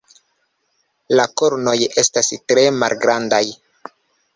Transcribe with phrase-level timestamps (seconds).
[1.19, 1.75] La kornoj
[2.07, 3.45] estas tre malgrandaj.